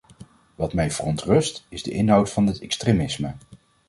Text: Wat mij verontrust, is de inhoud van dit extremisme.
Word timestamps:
Wat 0.55 0.73
mij 0.73 0.91
verontrust, 0.91 1.65
is 1.69 1.83
de 1.83 1.91
inhoud 1.91 2.29
van 2.29 2.45
dit 2.45 2.59
extremisme. 2.59 3.33